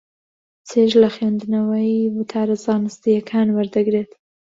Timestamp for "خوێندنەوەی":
1.15-2.11